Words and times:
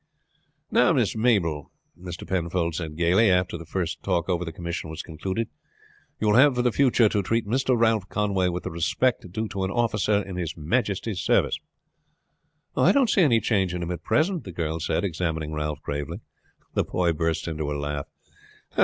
"Now, 0.71 0.93
Miss 0.93 1.15
Mabel," 1.15 1.69
Mr. 1.95 2.27
Penfold 2.27 2.73
said 2.73 2.97
gayly, 2.97 3.29
after 3.29 3.55
the 3.55 3.67
first 3.67 4.01
talk 4.01 4.29
over 4.29 4.43
the 4.43 4.51
commission 4.51 4.89
was 4.89 5.03
concluded, 5.03 5.47
"you 6.19 6.25
will 6.25 6.37
have 6.37 6.55
for 6.55 6.63
the 6.63 6.71
future 6.71 7.07
to 7.09 7.21
treat 7.21 7.45
Mr. 7.45 7.79
Ralph 7.79 8.09
Conway 8.09 8.47
with 8.47 8.63
the 8.63 8.71
respect 8.71 9.31
due 9.31 9.47
to 9.49 9.63
an 9.63 9.69
officer 9.69 10.23
in 10.23 10.37
his 10.37 10.57
majesty's 10.57 11.19
service." 11.19 11.59
"I 12.75 12.91
don't 12.91 13.11
see 13.11 13.21
any 13.21 13.39
change 13.39 13.75
in 13.75 13.83
him 13.83 13.91
at 13.91 14.01
present," 14.01 14.43
the 14.43 14.51
girl 14.51 14.79
said, 14.79 15.03
examining 15.03 15.53
Ralph 15.53 15.83
gravely. 15.83 16.21
The 16.73 16.83
boy 16.83 17.13
burst 17.13 17.47
into 17.47 17.71
a 17.71 17.77
laugh. 17.79 18.07